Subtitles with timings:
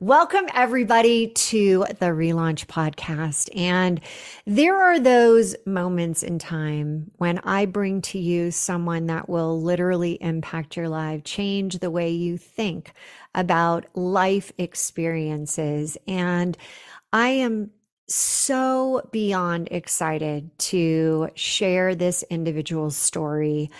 [0.00, 3.48] Welcome, everybody, to the Relaunch Podcast.
[3.56, 4.00] And
[4.44, 10.20] there are those moments in time when I bring to you someone that will literally
[10.20, 12.92] impact your life, change the way you think
[13.36, 15.96] about life experiences.
[16.08, 16.58] And
[17.12, 17.70] I am
[18.08, 23.70] so beyond excited to share this individual's story.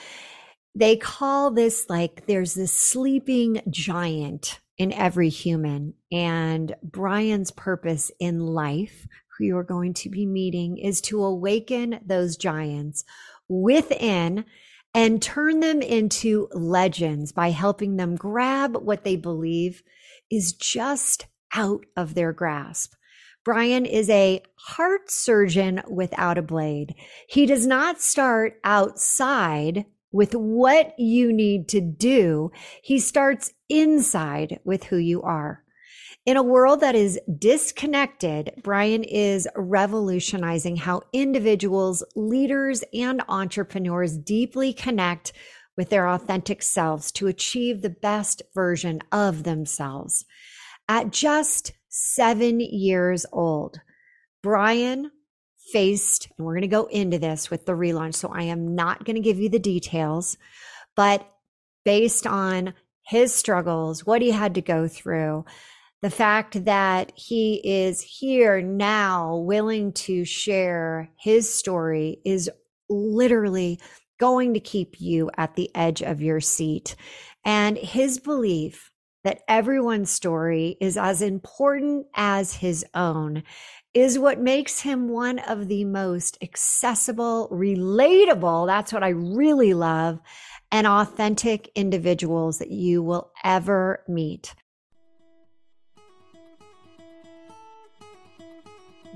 [0.76, 5.94] They call this like there's this sleeping giant in every human.
[6.14, 12.36] And Brian's purpose in life, who you're going to be meeting, is to awaken those
[12.36, 13.05] giants
[13.48, 14.45] within
[14.95, 19.82] and turn them into legends by helping them grab what they believe
[20.30, 22.94] is just out of their grasp.
[23.44, 26.94] Brian is a heart surgeon without a blade.
[27.28, 32.52] He does not start outside with what you need to do.
[32.84, 35.63] He starts inside with who you are.
[36.27, 44.72] In a world that is disconnected, Brian is revolutionizing how individuals, leaders, and entrepreneurs deeply
[44.72, 45.34] connect
[45.77, 50.25] with their authentic selves to achieve the best version of themselves.
[50.89, 53.80] At just seven years old,
[54.42, 55.11] Brian
[55.75, 58.14] faced, and we're going to go into this with the relaunch.
[58.14, 60.39] So I am not going to give you the details,
[60.97, 61.30] but
[61.84, 65.45] based on his struggles, what he had to go through,
[66.05, 72.50] the fact that he is here now willing to share his story is
[72.91, 73.80] literally
[74.20, 76.94] going to keep you at the edge of your seat.
[77.42, 78.91] And his belief
[79.24, 83.42] that everyone's story is as important as his own
[83.94, 90.20] is what makes him one of the most accessible, relatable, that's what I really love,
[90.70, 94.55] and authentic individuals that you will ever meet.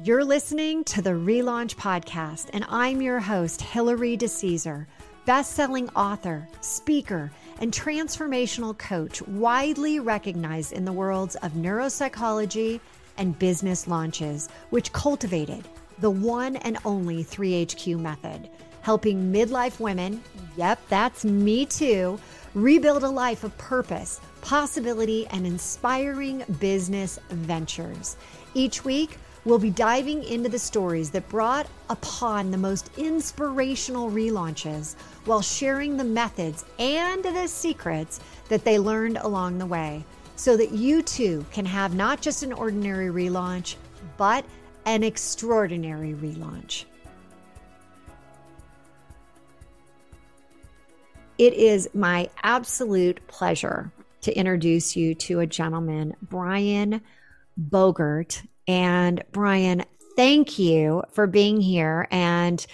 [0.04, 4.86] You're listening to the Relaunch Podcast, and I'm your host, Hilary DeCesare,
[5.26, 12.78] best-selling author, speaker, and transformational coach, widely recognized in the worlds of neuropsychology
[13.16, 15.66] and business launches, which cultivated
[15.98, 18.48] the one and only 3HQ method,
[18.82, 20.22] helping midlife women,
[20.56, 22.20] yep, that's me too,
[22.54, 28.16] rebuild a life of purpose, possibility, and inspiring business ventures.
[28.54, 34.94] Each week, we'll be diving into the stories that brought upon the most inspirational relaunches
[35.24, 40.04] while sharing the methods and the secrets that they learned along the way
[40.36, 43.76] so that you too can have not just an ordinary relaunch,
[44.18, 44.44] but
[44.84, 46.84] an extraordinary relaunch.
[51.38, 53.92] It is my absolute pleasure
[54.22, 57.00] to introduce you to a gentleman, Brian
[57.58, 58.42] Bogert.
[58.68, 59.84] And Brian,
[60.14, 62.64] thank you for being here and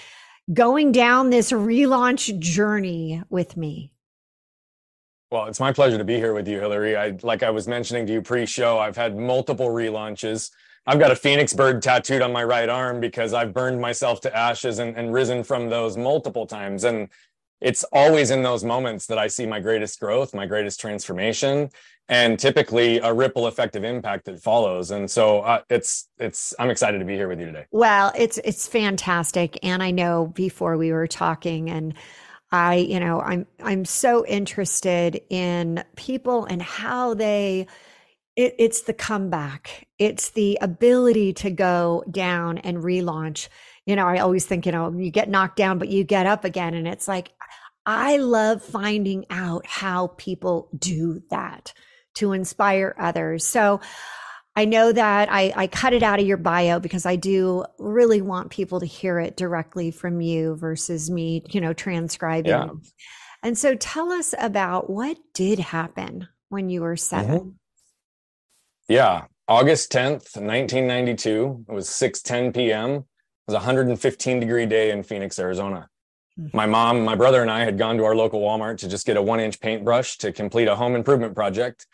[0.52, 3.92] going down this relaunch journey with me.
[5.30, 6.96] Well, it's my pleasure to be here with you, Hilary.
[6.96, 10.50] I like I was mentioning to you pre-show, I've had multiple relaunches.
[10.86, 14.36] I've got a phoenix bird tattooed on my right arm because I've burned myself to
[14.36, 16.84] ashes and, and risen from those multiple times.
[16.84, 17.08] And
[17.60, 21.70] it's always in those moments that I see my greatest growth, my greatest transformation,
[22.08, 24.90] and typically a ripple effect of impact that follows.
[24.90, 27.66] And so uh, it's it's I'm excited to be here with you today.
[27.70, 31.94] Well, it's it's fantastic, and I know before we were talking and
[32.52, 37.66] I, you know, I'm I'm so interested in people and how they
[38.36, 39.86] it, it's the comeback.
[39.98, 43.48] It's the ability to go down and relaunch.
[43.86, 46.44] You know, I always think, you know, you get knocked down, but you get up
[46.44, 46.74] again.
[46.74, 47.32] And it's like,
[47.86, 51.72] I love finding out how people do that
[52.14, 53.46] to inspire others.
[53.46, 53.80] So
[54.56, 58.22] I know that I, I cut it out of your bio because I do really
[58.22, 62.50] want people to hear it directly from you versus me, you know, transcribing.
[62.50, 62.68] Yeah.
[63.42, 67.48] And so tell us about what did happen when you were 7 mm-hmm.
[68.88, 69.24] Yeah.
[69.48, 71.66] August 10th, 1992.
[71.68, 72.90] It was 6:10 p.m.
[72.90, 73.04] It
[73.46, 75.88] was a 115 degree day in Phoenix, Arizona.
[76.38, 76.56] Mm-hmm.
[76.56, 79.16] My mom, my brother, and I had gone to our local Walmart to just get
[79.16, 81.86] a one inch paintbrush to complete a home improvement project.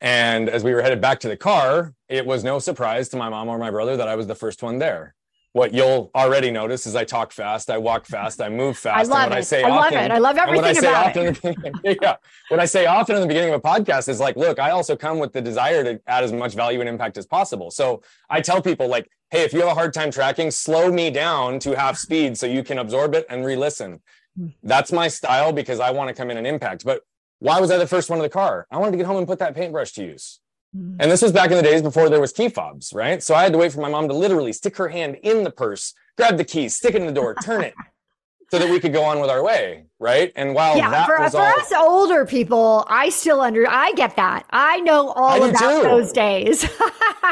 [0.00, 3.28] And as we were headed back to the car, it was no surprise to my
[3.28, 5.14] mom or my brother that I was the first one there.
[5.52, 9.10] What you'll already notice is I talk fast, I walk fast, I move fast.
[9.10, 9.34] I love it.
[9.34, 10.10] I, say I often, love it.
[10.10, 11.98] I love everything I about it.
[12.02, 12.16] yeah,
[12.48, 14.94] what I say often in the beginning of a podcast is like, look, I also
[14.94, 17.70] come with the desire to add as much value and impact as possible.
[17.70, 21.10] So I tell people like, hey, if you have a hard time tracking, slow me
[21.10, 24.00] down to half speed so you can absorb it and re-listen.
[24.36, 24.48] Hmm.
[24.62, 26.84] That's my style because I want to come in and impact.
[26.84, 27.02] But
[27.40, 28.66] why was I the first one in the car?
[28.70, 30.40] I wanted to get home and put that paintbrush to use.
[30.76, 30.96] Mm.
[31.00, 33.22] And this was back in the days before there was key fobs, right?
[33.22, 35.50] So I had to wait for my mom to literally stick her hand in the
[35.50, 37.74] purse, grab the keys, stick it in the door, turn it,
[38.50, 40.32] so that we could go on with our way, right?
[40.36, 43.92] And while yeah, that for, was for all, us older people, I still under I
[43.92, 44.46] get that.
[44.50, 46.64] I know all I about those days.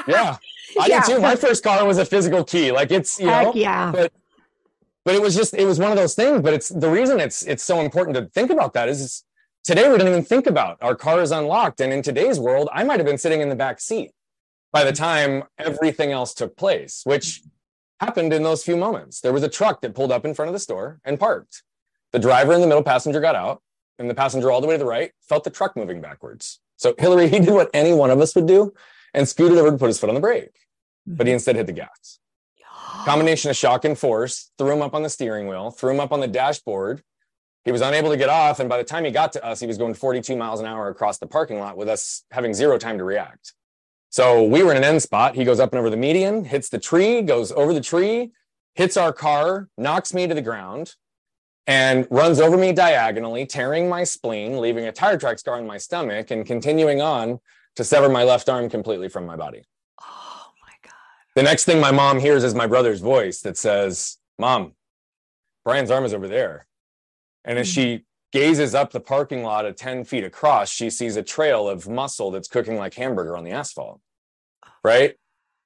[0.08, 0.36] yeah,
[0.80, 1.04] I yeah.
[1.04, 1.20] did too.
[1.20, 3.92] My first car was a physical key, like it's you Heck know, yeah.
[3.92, 4.12] But
[5.04, 6.42] but it was just it was one of those things.
[6.42, 9.24] But it's the reason it's it's so important to think about that is
[9.66, 12.84] today we don't even think about our car is unlocked, and in today's world, I
[12.84, 14.12] might have been sitting in the back seat
[14.72, 17.42] by the time everything else took place, which
[17.98, 19.20] happened in those few moments.
[19.20, 21.64] There was a truck that pulled up in front of the store and parked.
[22.12, 23.60] The driver and the middle passenger got out,
[23.98, 26.60] and the passenger all the way to the right felt the truck moving backwards.
[26.76, 28.72] So Hilary, he did what any one of us would do
[29.14, 30.54] and scooted over to put his foot on the brake,
[31.06, 31.34] but he mm-hmm.
[31.34, 32.20] instead hit the gas.
[33.04, 36.12] Combination of shock and force threw him up on the steering wheel, threw him up
[36.12, 37.02] on the dashboard.
[37.66, 39.66] He was unable to get off, and by the time he got to us, he
[39.66, 42.96] was going 42 miles an hour across the parking lot with us having zero time
[42.96, 43.54] to react.
[44.08, 45.34] So we were in an end spot.
[45.34, 48.30] He goes up and over the median, hits the tree, goes over the tree,
[48.76, 50.94] hits our car, knocks me to the ground,
[51.66, 55.76] and runs over me diagonally, tearing my spleen, leaving a tire track scar on my
[55.76, 57.40] stomach, and continuing on
[57.74, 59.64] to sever my left arm completely from my body.
[60.00, 60.92] Oh my God.
[61.34, 64.74] The next thing my mom hears is my brother's voice that says, Mom,
[65.64, 66.64] Brian's arm is over there.
[67.46, 71.22] And as she gazes up the parking lot at 10 feet across, she sees a
[71.22, 74.00] trail of muscle that's cooking like hamburger on the asphalt.
[74.84, 75.14] Right?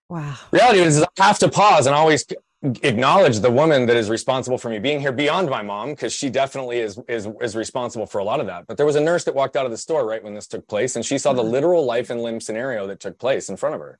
[0.08, 0.36] Wow.
[0.52, 2.26] Reality is, I have to pause and always
[2.62, 6.28] acknowledge the woman that is responsible for me being here beyond my mom, because she
[6.28, 8.66] definitely is, is, is responsible for a lot of that.
[8.66, 10.68] But there was a nurse that walked out of the store right when this took
[10.68, 11.52] place, and she saw the mm-hmm.
[11.52, 13.98] literal life and limb scenario that took place in front of her.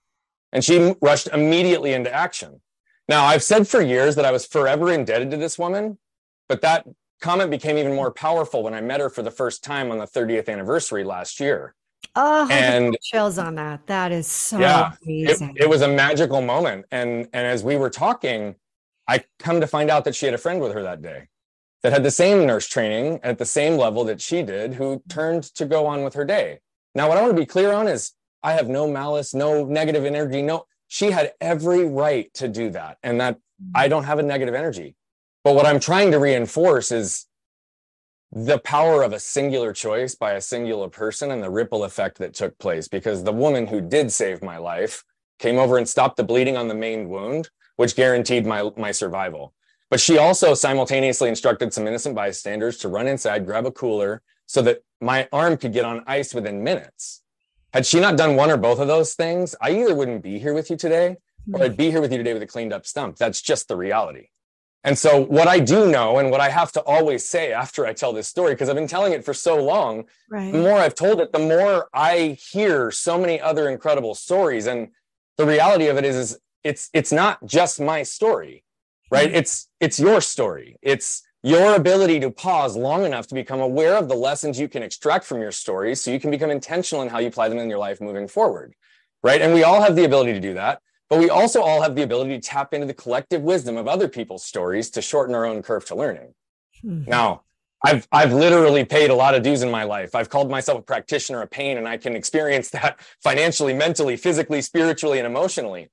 [0.53, 2.61] And she rushed immediately into action.
[3.09, 5.99] Now, I've said for years that I was forever indebted to this woman,
[6.49, 6.87] but that
[7.21, 10.07] comment became even more powerful when I met her for the first time on the
[10.07, 11.75] 30th anniversary last year.
[12.17, 13.87] Oh, and chills on that.
[13.87, 15.55] That is so yeah, amazing.
[15.57, 16.87] It, it, was a magical moment.
[16.91, 18.57] And and as we were talking,
[19.07, 21.29] I come to find out that she had a friend with her that day
[21.83, 25.45] that had the same nurse training at the same level that she did, who turned
[25.55, 26.61] to go on with her day.
[26.95, 28.13] Now, what I want to be clear on is
[28.43, 30.43] I have no malice, no negative energy.
[30.43, 32.99] No, she had every right to do that.
[33.03, 33.39] And that
[33.75, 34.97] I don't have a negative energy.
[35.43, 37.27] But what I'm trying to reinforce is
[38.33, 42.35] the power of a singular choice by a singular person and the ripple effect that
[42.35, 42.89] took place.
[42.89, 45.05] Because the woman who did save my life
[45.39, 49.55] came over and stopped the bleeding on the main wound, which guaranteed my, my survival.
[49.89, 54.63] But she also simultaneously instructed some innocent bystanders to run inside, grab a cooler so
[54.63, 57.23] that my arm could get on ice within minutes.
[57.73, 60.53] Had she not done one or both of those things, I either wouldn't be here
[60.53, 61.17] with you today
[61.53, 63.17] or I'd be here with you today with a cleaned up stump.
[63.17, 64.29] That's just the reality.
[64.83, 67.93] And so, what I do know, and what I have to always say after I
[67.93, 70.51] tell this story, because I've been telling it for so long, right.
[70.53, 74.67] the more I've told it, the more I hear so many other incredible stories.
[74.67, 74.89] And
[75.37, 78.65] the reality of it is, is it's it's not just my story,
[79.11, 79.29] right?
[79.29, 79.37] Mm-hmm.
[79.37, 80.77] It's it's your story.
[80.81, 84.83] It's your ability to pause long enough to become aware of the lessons you can
[84.83, 87.69] extract from your stories, so you can become intentional in how you apply them in
[87.69, 88.75] your life moving forward,
[89.23, 89.43] right?
[89.43, 90.81] And we all have the ability to do that.
[91.11, 94.09] But we also all have the ability to tap into the collective wisdom of other
[94.09, 96.35] people's stories to shorten our own curve to learning.
[96.85, 97.11] Mm-hmm.
[97.11, 97.43] Now,
[97.85, 100.15] I've I've literally paid a lot of dues in my life.
[100.15, 104.63] I've called myself a practitioner of pain, and I can experience that financially, mentally, physically,
[104.63, 105.91] spiritually, and emotionally.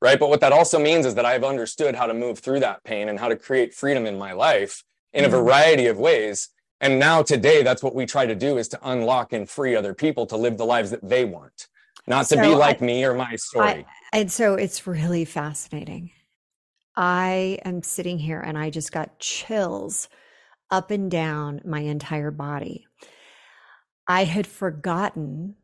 [0.00, 0.18] Right.
[0.18, 3.08] But what that also means is that I've understood how to move through that pain
[3.08, 5.36] and how to create freedom in my life in a mm-hmm.
[5.36, 6.50] variety of ways.
[6.80, 9.94] And now today, that's what we try to do is to unlock and free other
[9.94, 11.66] people to live the lives that they want,
[12.08, 13.86] not to so be like I, me or my story.
[14.12, 16.10] And so it's really fascinating.
[16.96, 20.08] I am sitting here and I just got chills
[20.70, 22.86] up and down my entire body.
[24.06, 25.54] I had forgotten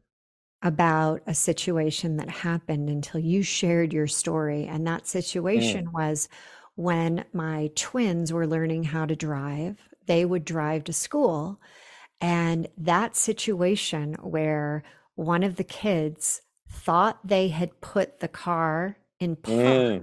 [0.63, 4.67] about a situation that happened until you shared your story.
[4.67, 5.93] And that situation mm.
[5.93, 6.29] was
[6.75, 11.61] when my twins were learning how to drive, they would drive to school.
[12.21, 14.83] And that situation where
[15.15, 19.55] one of the kids thought they had put the car in park.
[19.55, 20.03] Mm.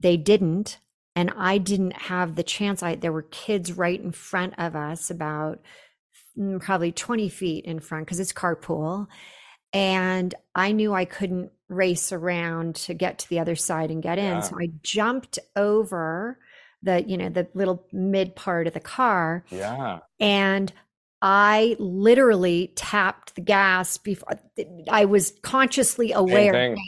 [0.00, 0.78] They didn't.
[1.16, 2.82] And I didn't have the chance.
[2.82, 5.60] I there were kids right in front of us, about
[6.38, 9.08] mm, probably 20 feet in front, because it's carpool.
[9.72, 14.18] And I knew I couldn't race around to get to the other side and get
[14.18, 14.24] in.
[14.24, 14.40] Yeah.
[14.40, 16.38] So I jumped over
[16.82, 19.44] the, you know, the little mid part of the car.
[19.50, 19.98] Yeah.
[20.20, 20.72] And
[21.20, 24.38] I literally tapped the gas before
[24.88, 26.52] I was consciously aware.
[26.52, 26.78] Thank,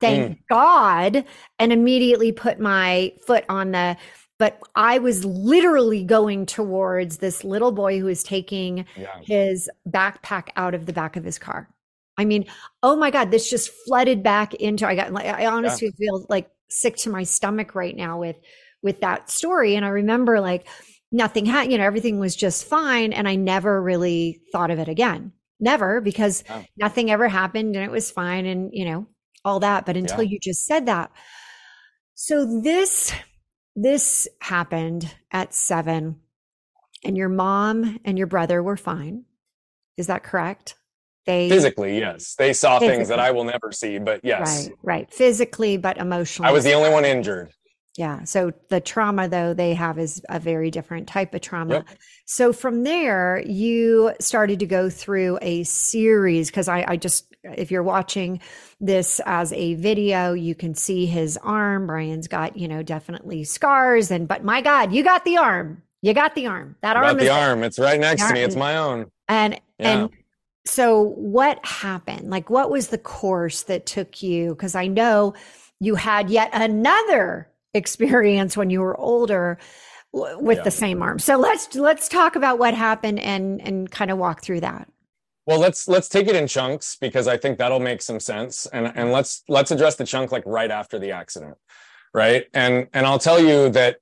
[0.00, 0.38] thank mm.
[0.50, 1.24] God,
[1.58, 3.96] and immediately put my foot on the.
[4.38, 9.18] But I was literally going towards this little boy who was taking yeah.
[9.22, 11.70] his backpack out of the back of his car.
[12.18, 12.46] I mean,
[12.82, 16.06] oh my God, this just flooded back into I got I honestly yeah.
[16.06, 18.36] feel like sick to my stomach right now with
[18.82, 19.74] with that story.
[19.74, 20.66] And I remember like
[21.12, 23.12] nothing had, you know, everything was just fine.
[23.12, 25.32] And I never really thought of it again.
[25.58, 26.44] Never, because
[26.76, 29.06] nothing ever happened and it was fine and, you know,
[29.44, 29.86] all that.
[29.86, 30.30] But until yeah.
[30.30, 31.10] you just said that.
[32.14, 33.12] So this
[33.74, 36.20] this happened at seven,
[37.04, 39.24] and your mom and your brother were fine.
[39.96, 40.74] Is that correct?
[41.26, 42.34] They physically, yes.
[42.36, 42.96] They saw physically.
[42.96, 44.68] things that I will never see, but yes.
[44.68, 45.12] Right, right.
[45.12, 46.48] Physically, but emotionally.
[46.48, 47.50] I was the only one injured.
[47.96, 48.24] Yeah.
[48.24, 51.74] So the trauma, though, they have is a very different type of trauma.
[51.74, 51.88] Yep.
[52.26, 57.70] So from there, you started to go through a series because I, I just, if
[57.70, 58.40] you're watching
[58.80, 61.86] this as a video, you can see his arm.
[61.86, 64.10] Brian's got, you know, definitely scars.
[64.10, 65.82] And, but my God, you got the arm.
[66.02, 66.76] You got the arm.
[66.82, 67.16] That arm.
[67.16, 67.62] The arm.
[67.62, 68.42] It's right next to me.
[68.42, 69.10] It's my own.
[69.28, 70.02] And, yeah.
[70.02, 70.10] and,
[70.66, 72.28] so what happened?
[72.28, 74.50] Like, what was the course that took you?
[74.50, 75.34] Because I know
[75.78, 79.58] you had yet another experience when you were older
[80.12, 80.64] with yeah.
[80.64, 81.18] the same arm.
[81.18, 84.88] So let's let's talk about what happened and and kind of walk through that.
[85.46, 88.90] Well, let's let's take it in chunks because I think that'll make some sense and
[88.94, 91.56] and let's let's address the chunk like right after the accident.
[92.12, 92.46] Right?
[92.54, 93.98] And and I'll tell you that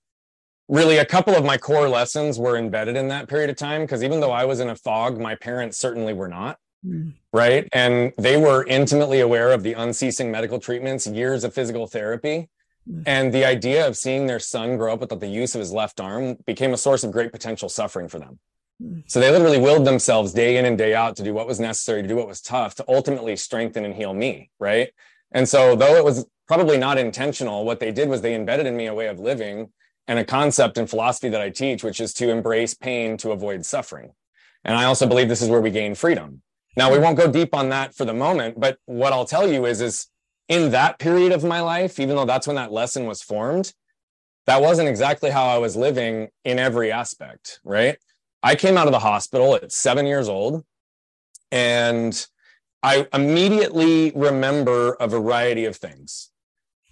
[0.68, 4.02] really a couple of my core lessons were embedded in that period of time because
[4.02, 6.58] even though I was in a fog, my parents certainly were not.
[6.86, 7.14] Mm.
[7.32, 7.68] Right.
[7.72, 12.48] And they were intimately aware of the unceasing medical treatments, years of physical therapy.
[12.90, 13.02] Mm.
[13.06, 16.00] And the idea of seeing their son grow up without the use of his left
[16.00, 18.38] arm became a source of great potential suffering for them.
[18.82, 19.04] Mm.
[19.06, 22.02] So they literally willed themselves day in and day out to do what was necessary,
[22.02, 24.50] to do what was tough, to ultimately strengthen and heal me.
[24.58, 24.90] Right.
[25.32, 28.76] And so, though it was probably not intentional, what they did was they embedded in
[28.76, 29.72] me a way of living
[30.06, 33.64] and a concept and philosophy that I teach, which is to embrace pain to avoid
[33.64, 34.12] suffering.
[34.64, 36.42] And I also believe this is where we gain freedom.
[36.76, 39.64] Now, we won't go deep on that for the moment, but what I'll tell you
[39.64, 40.08] is, is
[40.48, 43.72] in that period of my life, even though that's when that lesson was formed,
[44.46, 47.96] that wasn't exactly how I was living in every aspect, right?
[48.42, 50.64] I came out of the hospital at seven years old
[51.50, 52.26] and
[52.82, 56.30] I immediately remember a variety of things.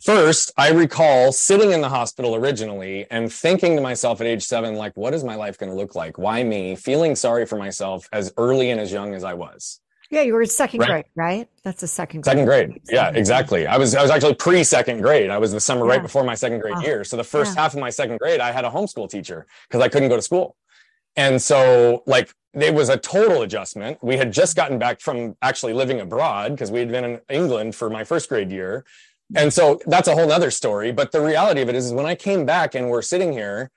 [0.02, 4.74] First, I recall sitting in the hospital originally and thinking to myself at age seven,
[4.74, 6.18] like, what is my life going to look like?
[6.18, 6.74] Why me?
[6.74, 9.80] Feeling sorry for myself as early and as young as I was.
[10.12, 10.88] Yeah, you were in second right.
[10.88, 11.48] grade, right?
[11.64, 12.32] That's a second grade.
[12.32, 12.80] Second grade.
[12.90, 13.66] Yeah, exactly.
[13.66, 15.30] I was I was actually pre second grade.
[15.30, 15.92] I was the summer yeah.
[15.92, 17.02] right before my second grade year.
[17.02, 17.62] So the first yeah.
[17.62, 20.22] half of my second grade, I had a homeschool teacher because I couldn't go to
[20.22, 20.54] school.
[21.16, 23.98] And so like it was a total adjustment.
[24.02, 27.74] We had just gotten back from actually living abroad because we had been in England
[27.74, 28.84] for my first grade year.
[29.34, 30.92] And so that's a whole other story.
[30.92, 33.70] But the reality of it is, is when I came back and we're sitting here,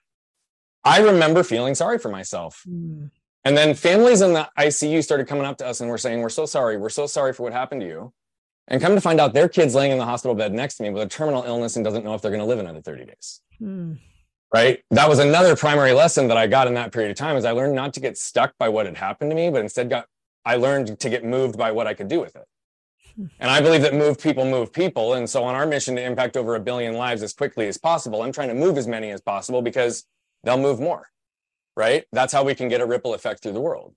[0.84, 2.62] I remember feeling sorry for myself.
[2.68, 3.10] Mm.
[3.46, 6.30] And then families in the ICU started coming up to us and were saying, We're
[6.30, 6.78] so sorry.
[6.78, 8.12] We're so sorry for what happened to you.
[8.68, 10.90] And come to find out their kid's laying in the hospital bed next to me
[10.90, 13.42] with a terminal illness and doesn't know if they're going to live another 30 days.
[13.62, 14.00] Mm.
[14.52, 14.84] Right.
[14.90, 17.52] That was another primary lesson that I got in that period of time is I
[17.52, 20.08] learned not to get stuck by what had happened to me, but instead got
[20.44, 22.46] I learned to get moved by what I could do with it.
[23.16, 23.26] Hmm.
[23.40, 25.14] And I believe that move people move people.
[25.14, 28.24] And so on our mission to impact over a billion lives as quickly as possible,
[28.24, 30.06] I'm trying to move as many as possible because
[30.44, 31.10] they'll move more
[31.76, 32.06] right?
[32.12, 33.94] That's how we can get a ripple effect through the world.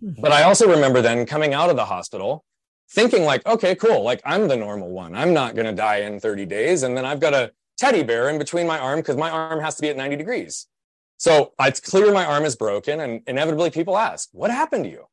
[0.00, 0.12] Hmm.
[0.20, 2.44] But I also remember then coming out of the hospital
[2.90, 4.02] thinking like, okay, cool.
[4.02, 5.14] Like I'm the normal one.
[5.14, 6.82] I'm not going to die in 30 days.
[6.82, 9.76] And then I've got a teddy bear in between my arm because my arm has
[9.76, 10.66] to be at 90 degrees.
[11.16, 13.00] So it's clear my arm is broken.
[13.00, 15.06] And inevitably people ask, what happened to you?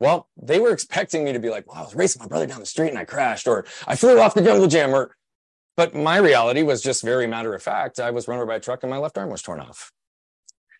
[0.00, 2.60] Well, they were expecting me to be like, well, I was racing my brother down
[2.60, 5.16] the street and I crashed, or I flew off the jungle gym, or,
[5.76, 7.98] but my reality was just very matter of fact.
[7.98, 9.90] I was run over by a truck and my left arm was torn off.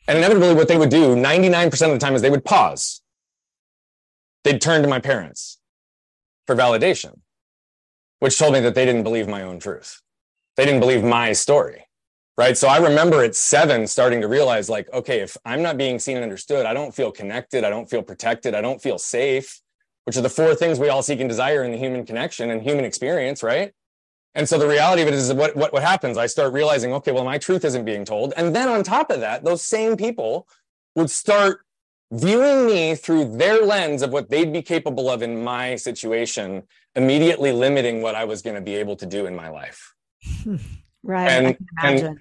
[0.08, 3.02] And inevitably, what they would do 99% of the time is they would pause.
[4.42, 5.58] They'd turn to my parents
[6.46, 7.20] for validation,
[8.20, 10.00] which told me that they didn't believe my own truth.
[10.56, 11.84] They didn't believe my story.
[12.38, 12.56] Right.
[12.56, 16.16] So I remember at seven starting to realize, like, okay, if I'm not being seen
[16.16, 17.64] and understood, I don't feel connected.
[17.64, 18.54] I don't feel protected.
[18.54, 19.60] I don't feel safe,
[20.04, 22.62] which are the four things we all seek and desire in the human connection and
[22.62, 23.42] human experience.
[23.42, 23.72] Right.
[24.38, 26.16] And so the reality of it is what, what, what happens?
[26.16, 28.32] I start realizing, okay, well, my truth isn't being told.
[28.36, 30.46] And then on top of that, those same people
[30.94, 31.62] would start
[32.12, 36.62] viewing me through their lens of what they'd be capable of in my situation,
[36.94, 39.94] immediately limiting what I was going to be able to do in my life.
[41.04, 41.30] Right.
[41.30, 42.18] And, and,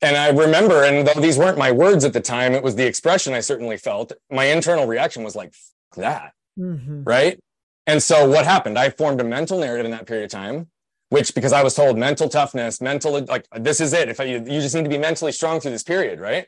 [0.00, 2.86] and I remember, and though these weren't my words at the time, it was the
[2.86, 4.12] expression I certainly felt.
[4.30, 5.52] My internal reaction was like,
[5.96, 6.32] that.
[6.58, 7.02] Mm-hmm.
[7.02, 7.40] Right.
[7.88, 8.78] And so what happened?
[8.78, 10.68] I formed a mental narrative in that period of time
[11.12, 14.08] which because I was told mental toughness, mental like this is it.
[14.08, 16.46] If I, you, you just need to be mentally strong through this period, right?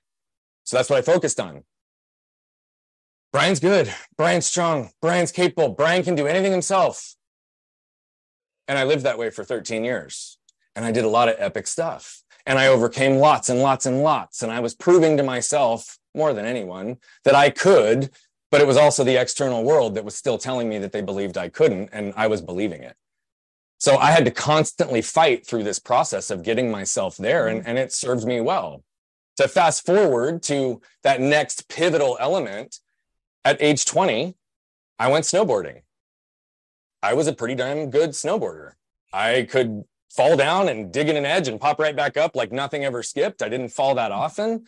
[0.65, 1.65] So that's what I focused on.
[3.31, 3.93] Brian's good.
[4.17, 4.89] Brian's strong.
[5.03, 5.69] Brian's capable.
[5.69, 7.15] Brian can do anything himself.
[8.67, 10.39] And I lived that way for 13 years.
[10.75, 12.23] And I did a lot of epic stuff.
[12.47, 14.43] And I overcame lots and lots and lots.
[14.43, 18.09] And I was proving to myself more than anyone that I could,
[18.51, 21.37] but it was also the external world that was still telling me that they believed
[21.37, 21.91] I couldn't.
[21.93, 22.97] And I was believing it.
[23.85, 27.49] So I had to constantly fight through this process of getting myself there.
[27.49, 27.65] And, mm.
[27.67, 28.83] and it served me well.
[29.37, 32.79] To fast forward to that next pivotal element,
[33.45, 34.35] at age 20,
[34.99, 35.83] I went snowboarding.
[37.03, 38.73] I was a pretty damn good snowboarder.
[39.13, 42.53] I could fall down and dig in an edge and pop right back up like
[42.53, 43.43] nothing ever skipped.
[43.43, 44.65] I didn't fall that often.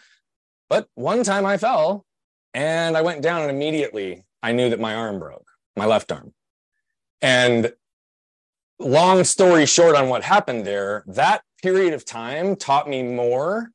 [0.68, 2.04] But one time I fell
[2.52, 6.34] and I went down and immediately I knew that my arm broke, my left arm.
[7.22, 7.72] And
[8.78, 13.70] long story short on what happened there, that period of time taught me more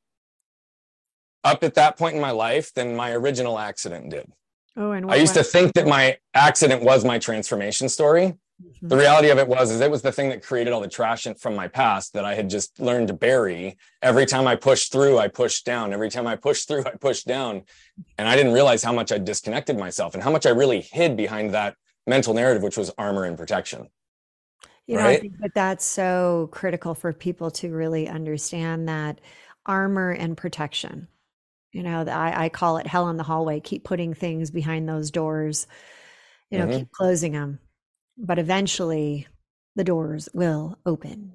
[1.44, 4.32] up at that point in my life than my original accident did.
[4.78, 8.36] Oh, and I used to think that my accident was my transformation story.
[8.64, 8.88] Mm-hmm.
[8.88, 11.28] The reality of it was, is it was the thing that created all the trash
[11.40, 13.78] from my past that I had just learned to bury.
[14.02, 15.94] Every time I pushed through, I pushed down.
[15.94, 17.64] Every time I pushed through, I pushed down.
[18.18, 21.18] And I didn't realize how much I disconnected myself and how much I really hid
[21.18, 21.76] behind that
[22.08, 23.90] mental narrative, which was armor and protection.
[24.92, 25.18] You know, right?
[25.18, 29.20] I think that that's so critical for people to really understand that
[29.66, 31.08] armor and protection
[31.72, 33.60] you know, I, I call it hell in the hallway.
[33.60, 35.68] Keep putting things behind those doors,
[36.50, 36.80] you know, mm-hmm.
[36.80, 37.60] keep closing them.
[38.18, 39.28] But eventually
[39.76, 41.34] the doors will open.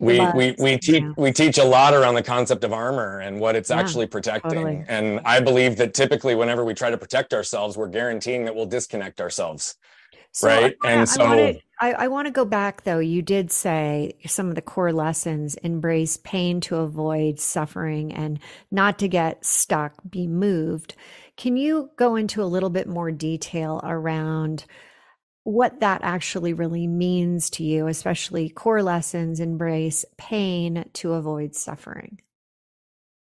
[0.00, 3.56] We, we we teach we teach a lot around the concept of armor and what
[3.56, 4.52] it's yeah, actually protecting.
[4.52, 4.84] Totally.
[4.86, 8.66] And I believe that typically whenever we try to protect ourselves, we're guaranteeing that we'll
[8.66, 9.74] disconnect ourselves.
[10.30, 10.76] So right.
[10.84, 12.98] I, and so I, I, I want to go back though.
[12.98, 18.98] You did say some of the core lessons embrace pain to avoid suffering and not
[18.98, 20.96] to get stuck, be moved.
[21.36, 24.64] Can you go into a little bit more detail around
[25.44, 32.20] what that actually really means to you, especially core lessons embrace pain to avoid suffering?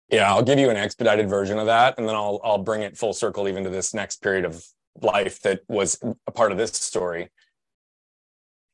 [0.09, 2.97] Yeah, I'll give you an expedited version of that and then I'll I'll bring it
[2.97, 4.61] full circle even to this next period of
[5.01, 7.29] life that was a part of this story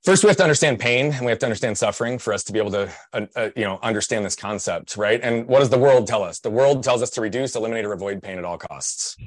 [0.03, 2.53] first we have to understand pain and we have to understand suffering for us to
[2.53, 5.19] be able to uh, uh, you know understand this concept right?
[5.21, 6.39] And what does the world tell us?
[6.39, 9.17] The world tells us to reduce eliminate or avoid pain at all costs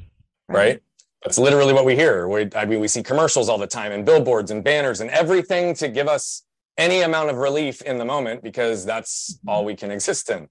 [0.50, 0.82] right,
[1.22, 2.28] that's literally what we hear.
[2.28, 5.74] We, i mean we see commercials all the time and billboards and banners and everything
[5.74, 6.42] to give us
[6.76, 9.48] any amount of relief in the moment because that's mm-hmm.
[9.48, 10.48] all we can exist in.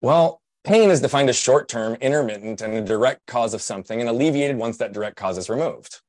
[0.00, 4.08] Well pain is defined as short term intermittent and a direct cause of something and
[4.08, 6.00] alleviated once that direct cause is removed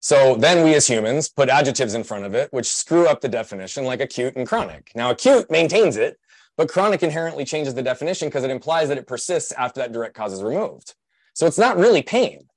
[0.00, 3.28] so then we as humans put adjectives in front of it, which screw up the
[3.28, 4.92] definition like acute and chronic.
[4.94, 6.18] Now, acute maintains it,
[6.56, 10.14] but chronic inherently changes the definition because it implies that it persists after that direct
[10.14, 10.94] cause is removed.
[11.34, 12.48] So it's not really pain,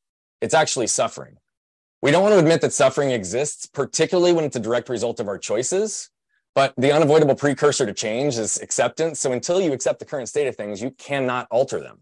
[0.42, 1.38] it's actually suffering.
[2.02, 5.28] We don't want to admit that suffering exists, particularly when it's a direct result of
[5.28, 6.10] our choices.
[6.54, 9.20] But the unavoidable precursor to change is acceptance.
[9.20, 12.02] So until you accept the current state of things, you cannot alter them.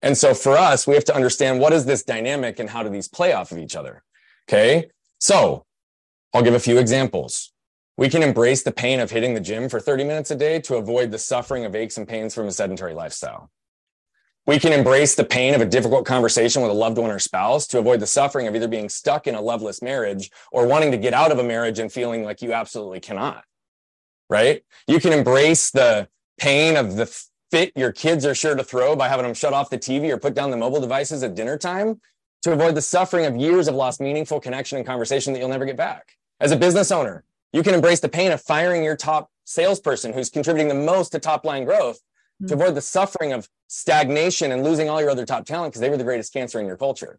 [0.00, 2.88] And so for us, we have to understand what is this dynamic and how do
[2.88, 4.02] these play off of each other?
[4.50, 4.90] Okay.
[5.20, 5.64] So
[6.34, 7.52] I'll give a few examples.
[7.96, 10.74] We can embrace the pain of hitting the gym for 30 minutes a day to
[10.74, 13.48] avoid the suffering of aches and pains from a sedentary lifestyle.
[14.46, 17.68] We can embrace the pain of a difficult conversation with a loved one or spouse
[17.68, 20.98] to avoid the suffering of either being stuck in a loveless marriage or wanting to
[20.98, 23.44] get out of a marriage and feeling like you absolutely cannot.
[24.28, 24.64] Right?
[24.88, 26.08] You can embrace the
[26.38, 27.06] pain of the
[27.52, 30.18] fit your kids are sure to throw by having them shut off the TV or
[30.18, 32.00] put down the mobile devices at dinner time
[32.42, 35.66] to avoid the suffering of years of lost meaningful connection and conversation that you'll never
[35.66, 36.16] get back.
[36.40, 40.30] As a business owner, you can embrace the pain of firing your top salesperson who's
[40.30, 42.46] contributing the most to top line growth mm-hmm.
[42.46, 45.90] to avoid the suffering of stagnation and losing all your other top talent because they
[45.90, 47.18] were the greatest cancer in your culture.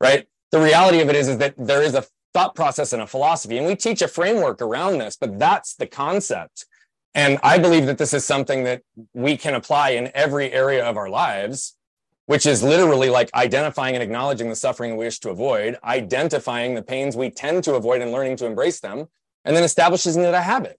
[0.00, 0.28] Right?
[0.50, 3.58] The reality of it is, is that there is a thought process and a philosophy,
[3.58, 6.66] and we teach a framework around this, but that's the concept.
[7.14, 10.96] And I believe that this is something that we can apply in every area of
[10.96, 11.76] our lives
[12.26, 16.82] which is literally like identifying and acknowledging the suffering we wish to avoid, identifying the
[16.82, 19.08] pains we tend to avoid and learning to embrace them,
[19.44, 20.78] and then establishing it a habit.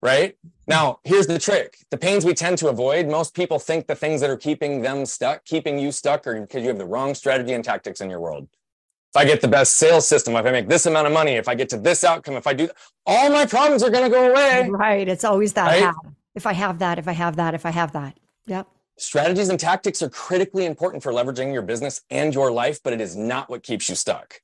[0.00, 0.36] Right
[0.68, 4.20] now, here's the trick the pains we tend to avoid, most people think the things
[4.20, 7.52] that are keeping them stuck, keeping you stuck, are because you have the wrong strategy
[7.52, 8.48] and tactics in your world.
[9.12, 11.48] If I get the best sales system, if I make this amount of money, if
[11.48, 12.68] I get to this outcome, if I do,
[13.06, 14.68] all my problems are going to go away.
[14.68, 15.08] Right.
[15.08, 15.82] It's always that.
[15.82, 15.94] Right?
[16.34, 18.18] If I have that, if I have that, if I have that.
[18.46, 18.68] Yep.
[19.00, 23.00] Strategies and tactics are critically important for leveraging your business and your life, but it
[23.00, 24.40] is not what keeps you stuck.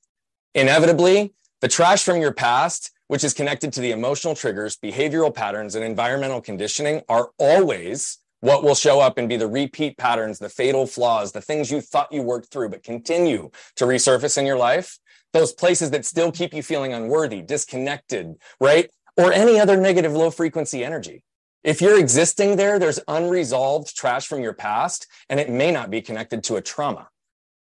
[0.53, 5.75] Inevitably, the trash from your past, which is connected to the emotional triggers, behavioral patterns,
[5.75, 10.47] and environmental conditioning, are always what will show up and be the repeat patterns, the
[10.47, 14.57] fatal flaws, the things you thought you worked through, but continue to resurface in your
[14.57, 14.99] life,
[15.33, 18.89] those places that still keep you feeling unworthy, disconnected, right?
[19.17, 21.24] Or any other negative low frequency energy.
[21.65, 25.99] If you're existing there, there's unresolved trash from your past, and it may not be
[25.99, 27.09] connected to a trauma,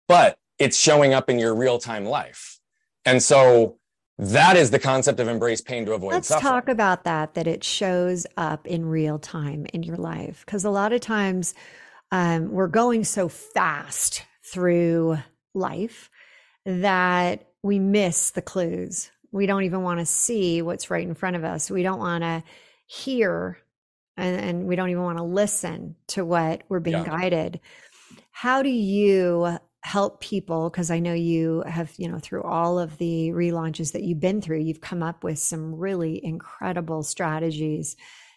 [0.09, 2.59] but it's showing up in your real time life.
[3.05, 3.79] And so
[4.19, 6.53] that is the concept of embrace pain to avoid Let's suffering.
[6.53, 10.43] talk about that, that it shows up in real time in your life.
[10.45, 11.55] Because a lot of times
[12.11, 15.19] um, we're going so fast through
[15.55, 16.11] life
[16.67, 19.13] that we miss the clues.
[19.31, 21.71] We don't even want to see what's right in front of us.
[21.71, 22.43] We don't want to
[22.87, 23.59] hear
[24.17, 27.05] and, and, we don't even want to listen to what we're being yeah.
[27.05, 27.61] guided.
[28.31, 32.97] How do you help people because i know you have you know through all of
[32.97, 37.95] the relaunches that you've been through you've come up with some really incredible strategies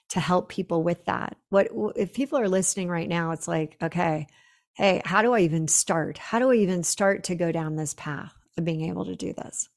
[0.09, 4.27] to help people with that what if people are listening right now it's like okay
[4.73, 7.93] hey how do i even start how do i even start to go down this
[7.93, 9.69] path of being able to do this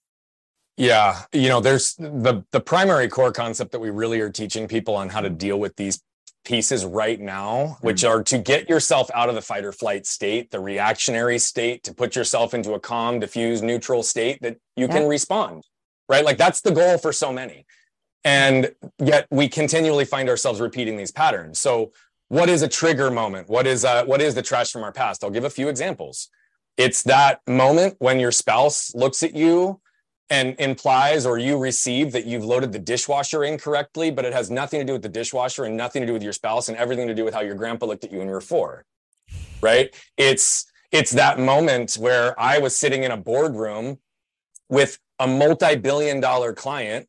[0.81, 4.97] yeah you know there's the the primary core concept that we really are teaching people
[4.97, 6.03] on how to deal with these
[6.45, 8.09] pieces right now, which mm.
[8.09, 11.95] are to get yourself out of the fight or flight state, the reactionary state, to
[11.95, 14.93] put yourself into a calm, diffuse, neutral state that you yeah.
[14.93, 15.65] can respond,
[16.09, 16.25] right?
[16.25, 17.67] Like that's the goal for so many.
[18.25, 21.59] And yet we continually find ourselves repeating these patterns.
[21.59, 21.93] So,
[22.29, 23.49] what is a trigger moment?
[23.49, 25.25] What is uh, what is the trash from our past?
[25.25, 26.29] I'll give a few examples.
[26.77, 29.81] It's that moment when your spouse looks at you
[30.31, 34.79] and implies or you receive that you've loaded the dishwasher incorrectly, but it has nothing
[34.79, 37.15] to do with the dishwasher and nothing to do with your spouse and everything to
[37.15, 38.85] do with how your grandpa looked at you when you were four.
[39.61, 39.95] Right?
[40.17, 43.99] It's it's that moment where I was sitting in a boardroom
[44.69, 47.07] with a multi-billion dollar client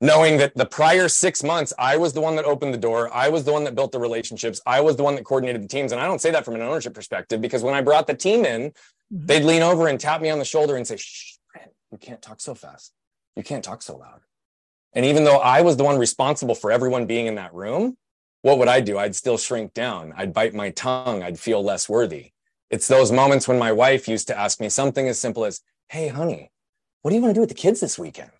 [0.00, 3.28] knowing that the prior six months i was the one that opened the door i
[3.28, 5.90] was the one that built the relationships i was the one that coordinated the teams
[5.90, 8.44] and i don't say that from an ownership perspective because when i brought the team
[8.44, 9.26] in mm-hmm.
[9.26, 11.37] they'd lean over and tap me on the shoulder and say Shh,
[11.90, 12.92] you can't talk so fast.
[13.36, 14.20] You can't talk so loud.
[14.92, 17.96] And even though I was the one responsible for everyone being in that room,
[18.42, 18.98] what would I do?
[18.98, 20.12] I'd still shrink down.
[20.16, 21.22] I'd bite my tongue.
[21.22, 22.32] I'd feel less worthy.
[22.70, 26.08] It's those moments when my wife used to ask me something as simple as, Hey,
[26.08, 26.50] honey,
[27.02, 28.30] what do you want to do with the kids this weekend?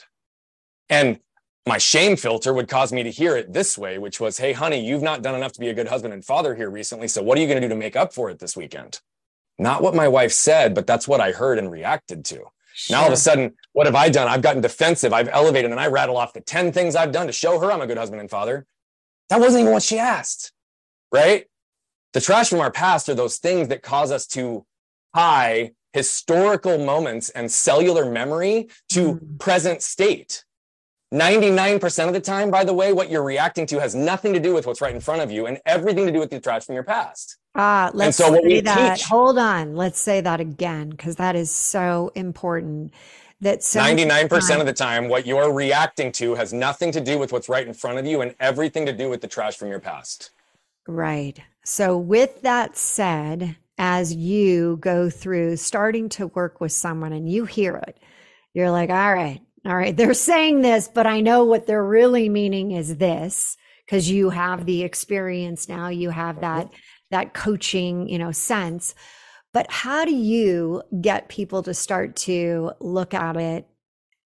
[0.88, 1.20] And
[1.66, 4.86] my shame filter would cause me to hear it this way, which was, Hey, honey,
[4.86, 7.08] you've not done enough to be a good husband and father here recently.
[7.08, 9.00] So what are you going to do to make up for it this weekend?
[9.58, 12.44] Not what my wife said, but that's what I heard and reacted to.
[12.78, 12.96] Sure.
[12.96, 14.28] Now all of a sudden, what have I done?
[14.28, 15.12] I've gotten defensive.
[15.12, 17.80] I've elevated and I rattle off the 10 things I've done to show her I'm
[17.80, 18.66] a good husband and father.
[19.30, 20.52] That wasn't even what she asked,
[21.10, 21.46] right?
[22.12, 24.64] The trash from our past are those things that cause us to
[25.12, 29.38] tie historical moments and cellular memory to mm.
[29.40, 30.44] present state.
[31.12, 34.52] 99% of the time, by the way, what you're reacting to has nothing to do
[34.52, 36.74] with what's right in front of you and everything to do with the trash from
[36.74, 37.38] your past.
[37.54, 38.98] Ah, let's so say that.
[38.98, 39.74] Teach, Hold on.
[39.74, 42.92] Let's say that again because that is so important.
[43.40, 47.48] That 99% of the time, what you're reacting to has nothing to do with what's
[47.48, 50.30] right in front of you and everything to do with the trash from your past.
[50.88, 51.38] Right.
[51.64, 57.44] So, with that said, as you go through starting to work with someone and you
[57.44, 57.96] hear it,
[58.54, 62.28] you're like, all right, all right, they're saying this, but I know what they're really
[62.30, 66.44] meaning is this because you have the experience now, you have mm-hmm.
[66.44, 66.70] that
[67.10, 68.94] that coaching, you know, sense.
[69.54, 73.66] But how do you get people to start to look at it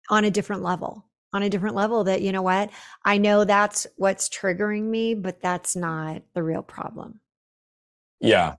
[0.10, 1.06] on a different level?
[1.34, 2.72] On a different level that, you know what,
[3.06, 7.22] I know that's what's triggering me, but that's not the real problem.
[8.20, 8.56] Yeah.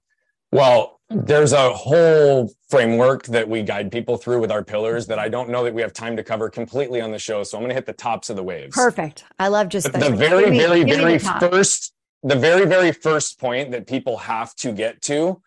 [0.51, 5.29] Well, there's a whole framework that we guide people through with our pillars that I
[5.29, 7.43] don't know that we have time to cover completely on the show.
[7.43, 8.75] So I'm going to hit the tops of the waves.
[8.75, 9.25] Perfect.
[9.39, 13.71] I love just the, the very, me, very, very first, the very, very first point
[13.73, 15.41] that people have to get to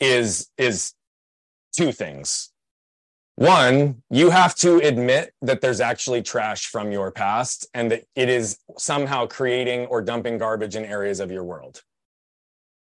[0.00, 0.92] is, is
[1.74, 2.52] two things.
[3.36, 8.30] One, you have to admit that there's actually trash from your past and that it
[8.30, 11.82] is somehow creating or dumping garbage in areas of your world.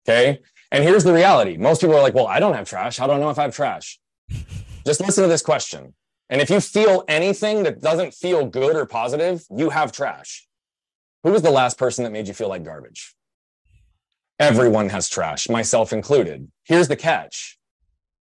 [0.07, 0.39] Okay.
[0.71, 2.97] And here's the reality most people are like, well, I don't have trash.
[2.97, 3.99] How do I know if I have trash?
[4.85, 5.93] Just listen to this question.
[6.29, 10.47] And if you feel anything that doesn't feel good or positive, you have trash.
[11.23, 13.13] Who was the last person that made you feel like garbage?
[14.39, 16.51] Everyone has trash, myself included.
[16.63, 17.57] Here's the catch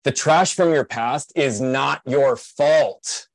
[0.04, 3.28] the trash from your past is not your fault,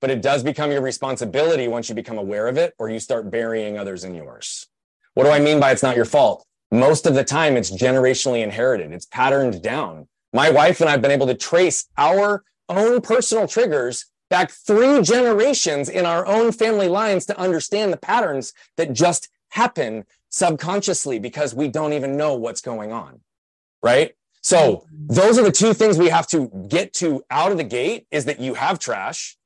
[0.00, 3.30] but it does become your responsibility once you become aware of it or you start
[3.30, 4.66] burying others in yours.
[5.14, 6.44] What do I mean by it's not your fault?
[6.72, 8.92] Most of the time it's generationally inherited.
[8.92, 10.08] It's patterned down.
[10.32, 15.02] My wife and I have been able to trace our own personal triggers back three
[15.02, 21.54] generations in our own family lines to understand the patterns that just happen subconsciously because
[21.54, 23.20] we don't even know what's going on.
[23.82, 24.14] Right.
[24.40, 25.14] So mm-hmm.
[25.14, 28.24] those are the two things we have to get to out of the gate is
[28.24, 29.36] that you have trash.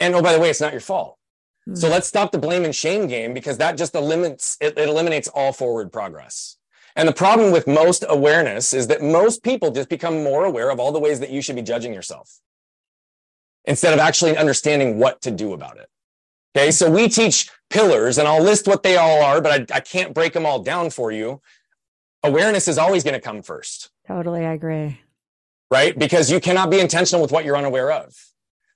[0.00, 1.18] And oh, by the way, it's not your fault.
[1.68, 1.76] Mm-hmm.
[1.76, 5.28] So let's stop the blame and shame game because that just eliminates it, it eliminates
[5.28, 6.56] all forward progress.
[6.94, 10.80] And the problem with most awareness is that most people just become more aware of
[10.80, 12.40] all the ways that you should be judging yourself
[13.66, 15.88] instead of actually understanding what to do about it.
[16.56, 16.70] Okay.
[16.70, 20.14] So we teach pillars and I'll list what they all are, but I, I can't
[20.14, 21.42] break them all down for you.
[22.22, 23.90] Awareness is always going to come first.
[24.08, 24.46] Totally.
[24.46, 25.00] I agree.
[25.70, 25.98] Right.
[25.98, 28.14] Because you cannot be intentional with what you're unaware of.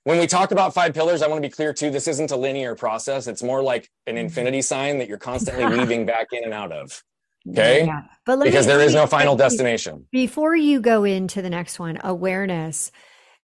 [0.03, 1.91] When we talk about five pillars, I want to be clear too.
[1.91, 3.27] This isn't a linear process.
[3.27, 4.25] It's more like an mm-hmm.
[4.25, 7.03] infinity sign that you're constantly weaving back in and out of.
[7.49, 7.85] Okay.
[7.85, 8.01] Yeah.
[8.25, 10.07] But because me, there is no final destination.
[10.11, 12.91] Before you go into the next one, awareness,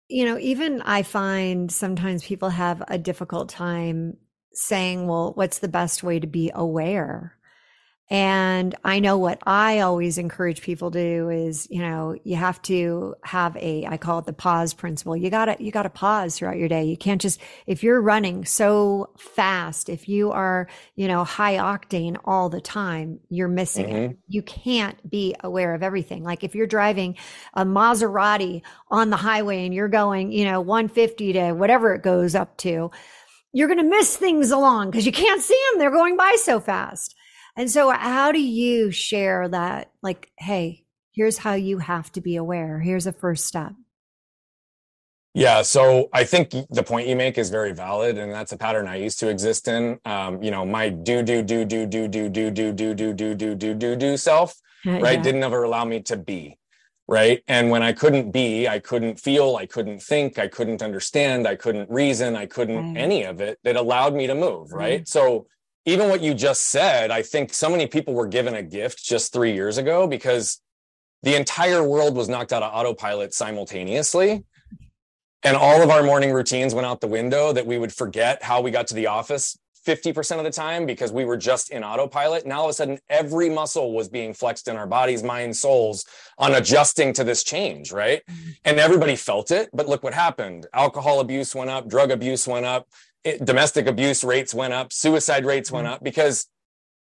[0.08, 4.18] you know, even I find sometimes people have a difficult time
[4.54, 7.38] saying, well, what's the best way to be aware?
[8.12, 12.62] And I know what I always encourage people to do is, you know, you have
[12.64, 15.16] to have a, I call it the pause principle.
[15.16, 16.84] You gotta, you gotta pause throughout your day.
[16.84, 22.18] You can't just, if you're running so fast, if you are, you know, high octane
[22.26, 24.12] all the time, you're missing mm-hmm.
[24.12, 24.18] it.
[24.28, 26.22] You can't be aware of everything.
[26.26, 27.16] Like if you're driving
[27.54, 32.36] a Maserati on the highway and you're going, you know, 150 to whatever it goes
[32.36, 32.92] up to,
[33.54, 35.80] you're going to miss things along because you can't see them.
[35.80, 37.16] They're going by so fast.
[37.56, 39.92] And so, how do you share that?
[40.02, 42.80] Like, hey, here's how you have to be aware.
[42.80, 43.74] Here's a first step.
[45.34, 48.86] Yeah, so I think the point you make is very valid, and that's a pattern
[48.88, 49.98] I used to exist in.
[50.04, 53.36] Um, you know, my do do do do do do do do do do do
[53.36, 56.58] do do do do self, right, didn't ever allow me to be,
[57.08, 57.42] right.
[57.48, 61.56] And when I couldn't be, I couldn't feel, I couldn't think, I couldn't understand, I
[61.56, 65.08] couldn't reason, I couldn't any of it that allowed me to move, right.
[65.08, 65.48] So
[65.86, 69.34] even what you just said, I think so many people were given a gift just
[69.34, 70.62] three years ago because
[71.24, 74.44] the entire world was knocked out of autopilot simultaneously.
[75.44, 78.62] And all of our morning routines went out the window that we would forget how
[78.62, 82.46] we got to the office 50% of the time because we were just in autopilot.
[82.46, 86.06] Now all of a sudden, every muscle was being flexed in our bodies, minds, souls
[86.38, 88.22] on adjusting to this change, right?
[88.30, 88.50] Mm-hmm.
[88.66, 89.70] And everybody felt it.
[89.74, 92.88] But look what happened alcohol abuse went up, drug abuse went up,
[93.24, 95.92] it, domestic abuse rates went up, suicide rates went mm.
[95.92, 96.48] up because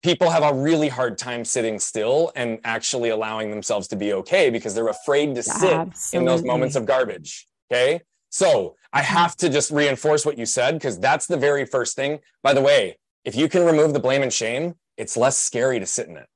[0.04, 4.50] people have a really hard time sitting still and actually allowing themselves to be okay
[4.50, 6.18] because they're afraid to sit Absolutely.
[6.20, 7.48] in those moments of garbage.
[7.72, 8.02] Okay.
[8.30, 9.16] So I mm-hmm.
[9.16, 12.20] have to just reinforce what you said because that's the very first thing.
[12.44, 15.86] By the way, if you can remove the blame and shame, it's less scary to
[15.86, 16.28] sit in it.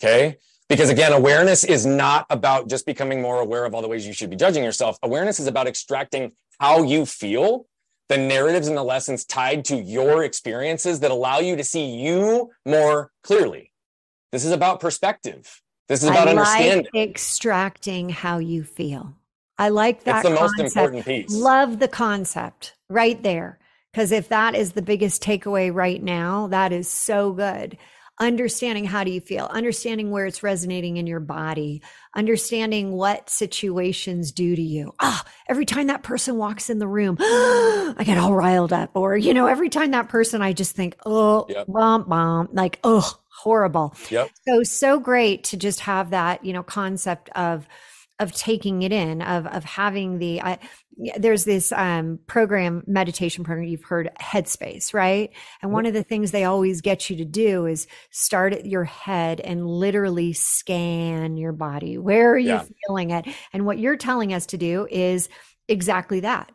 [0.00, 0.36] Okay.
[0.68, 4.12] Because again, awareness is not about just becoming more aware of all the ways you
[4.12, 4.98] should be judging yourself.
[5.02, 7.66] Awareness is about extracting how you feel
[8.08, 12.50] the narratives and the lessons tied to your experiences that allow you to see you
[12.64, 13.72] more clearly.
[14.32, 15.60] This is about perspective.
[15.88, 16.86] This is about I understanding.
[16.92, 19.14] Like extracting how you feel.
[19.58, 20.24] I like that.
[20.24, 20.58] It's the concept.
[20.58, 21.32] most important piece.
[21.32, 23.58] Love the concept right there.
[23.92, 27.76] Because if that is the biggest takeaway right now, that is so good
[28.20, 31.82] understanding how do you feel understanding where it's resonating in your body
[32.14, 37.16] understanding what situations do to you ah every time that person walks in the room
[37.20, 40.96] i get all riled up or you know every time that person i just think
[41.06, 41.66] oh yep.
[41.68, 44.30] bomb bomb like oh horrible yep.
[44.46, 47.66] so so great to just have that you know concept of
[48.18, 50.58] of taking it in of of having the I,
[51.16, 55.30] there's this um, program meditation program you've heard headspace right?
[55.62, 58.84] And one of the things they always get you to do is start at your
[58.84, 61.98] head and literally scan your body.
[61.98, 62.64] Where are you yeah.
[62.86, 63.26] feeling it?
[63.52, 65.28] And what you're telling us to do is
[65.68, 66.50] exactly that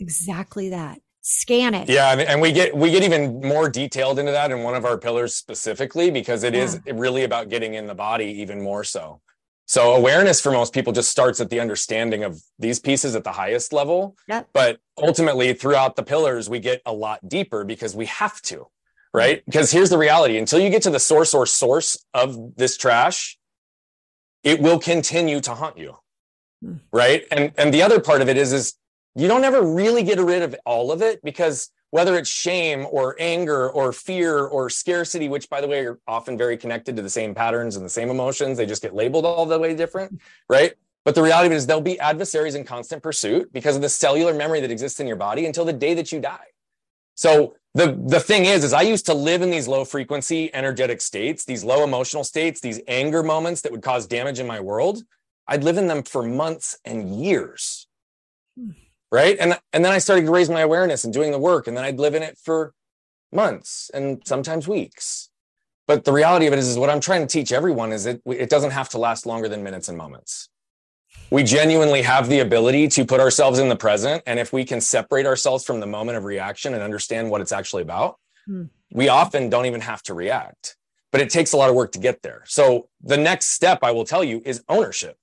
[0.00, 1.00] exactly that.
[1.20, 1.90] Scan it.
[1.90, 4.96] Yeah and we get we get even more detailed into that in one of our
[4.96, 6.62] pillars specifically because it yeah.
[6.62, 9.20] is really about getting in the body even more so
[9.68, 13.32] so awareness for most people just starts at the understanding of these pieces at the
[13.32, 14.16] highest level.
[14.26, 14.48] Yep.
[14.54, 18.68] But ultimately, throughout the pillars, we get a lot deeper because we have to,
[19.12, 19.44] right?
[19.44, 23.38] Because here's the reality until you get to the source or source of this trash,
[24.42, 25.98] it will continue to haunt you.
[26.62, 26.76] Hmm.
[26.90, 27.24] Right.
[27.30, 28.74] And and the other part of it is is
[29.14, 33.16] you don't ever really get rid of all of it because whether it's shame or
[33.18, 37.10] anger or fear or scarcity, which by the way are often very connected to the
[37.10, 40.74] same patterns and the same emotions, they just get labeled all the way different, right?
[41.04, 44.60] But the reality is there'll be adversaries in constant pursuit because of the cellular memory
[44.60, 46.46] that exists in your body until the day that you die.
[47.14, 51.00] So the, the thing is, is I used to live in these low frequency energetic
[51.00, 55.02] states, these low emotional states, these anger moments that would cause damage in my world.
[55.46, 57.87] I'd live in them for months and years.
[59.10, 61.74] Right and and then i started to raise my awareness and doing the work and
[61.74, 62.74] then i'd live in it for
[63.32, 65.30] months and sometimes weeks
[65.88, 68.20] But the reality of it is, is what I'm trying to teach everyone is it,
[68.26, 70.50] it doesn't have to last longer than minutes and moments.
[71.30, 74.22] We genuinely have the ability to put ourselves in the present.
[74.26, 77.52] And if we can separate ourselves from the moment of reaction and understand what it's
[77.52, 78.68] actually about, mm.
[78.92, 80.76] we often don't even have to react.
[81.10, 82.42] But it takes a lot of work to get there.
[82.46, 85.16] So the next step I will tell you is ownership.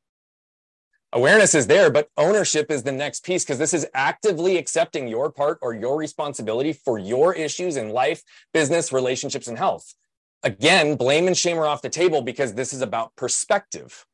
[1.16, 5.32] Awareness is there, but ownership is the next piece because this is actively accepting your
[5.32, 8.22] part or your responsibility for your issues in life,
[8.54, 9.94] business, relationships, and health.
[10.44, 14.06] Again, blame and shame are off the table because this is about perspective,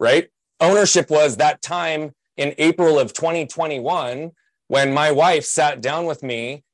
[0.00, 0.30] right?
[0.58, 4.32] Ownership was that time in April of 2021
[4.66, 6.64] when my wife sat down with me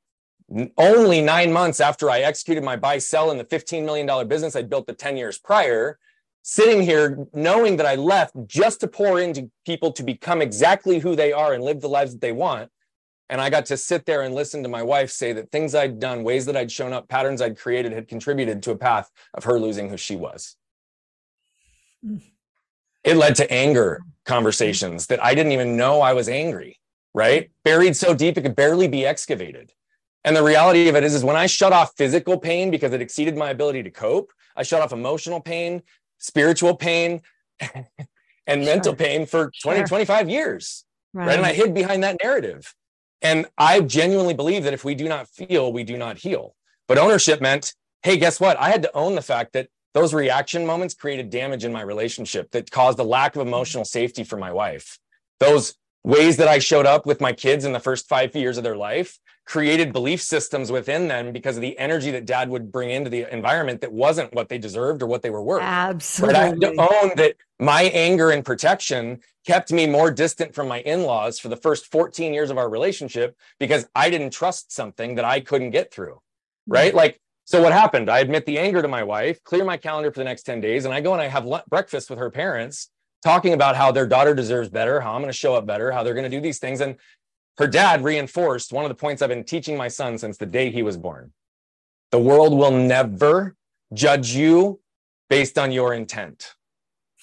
[0.78, 4.70] only nine months after I executed my buy sell in the $15 million business I'd
[4.70, 5.98] built the 10 years prior,
[6.46, 11.16] sitting here knowing that I left just to pour into people to become exactly who
[11.16, 12.70] they are and live the lives that they want.
[13.30, 15.98] And I got to sit there and listen to my wife say that things I'd
[15.98, 19.44] done, ways that I'd shown up, patterns I'd created had contributed to a path of
[19.44, 20.56] her losing who she was.
[22.04, 22.20] Mm.
[23.02, 26.78] It led to anger conversations that I didn't even know I was angry,
[27.14, 27.50] right?
[27.64, 29.72] Buried so deep it could barely be excavated.
[30.24, 33.00] And the reality of it is, is when I shut off physical pain because it
[33.00, 35.82] exceeded my ability to cope, I shut off emotional pain,
[36.18, 37.20] spiritual pain,
[37.60, 38.74] and sure.
[38.74, 39.86] mental pain for 20, sure.
[39.86, 40.84] 25 years.
[41.12, 41.26] Right.
[41.26, 41.36] right.
[41.36, 42.74] And I hid behind that narrative.
[43.22, 46.54] And I genuinely believe that if we do not feel, we do not heal.
[46.88, 48.58] But ownership meant, hey, guess what?
[48.58, 52.50] I had to own the fact that those reaction moments created damage in my relationship
[52.50, 54.98] that caused a lack of emotional safety for my wife.
[55.40, 55.74] Those
[56.04, 58.76] ways that I showed up with my kids in the first five years of their
[58.76, 63.10] life created belief systems within them because of the energy that dad would bring into
[63.10, 65.62] the environment that wasn't what they deserved or what they were worth.
[65.62, 66.34] Absolutely.
[66.34, 70.68] But I had to own that my anger and protection kept me more distant from
[70.68, 75.16] my in-laws for the first 14 years of our relationship because I didn't trust something
[75.16, 76.20] that I couldn't get through.
[76.66, 76.88] Right?
[76.88, 76.96] Mm-hmm.
[76.96, 78.08] Like so what happened?
[78.08, 80.86] I admit the anger to my wife, clear my calendar for the next 10 days
[80.86, 82.88] and I go and I have breakfast with her parents
[83.24, 86.02] talking about how their daughter deserves better, how I'm going to show up better, how
[86.02, 86.96] they're going to do these things and
[87.58, 90.70] her dad reinforced one of the points I've been teaching my son since the day
[90.70, 91.32] he was born.
[92.10, 93.54] The world will never
[93.92, 94.80] judge you
[95.30, 96.54] based on your intent.